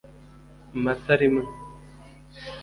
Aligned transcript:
Mata 0.83 1.13
l 1.23 1.33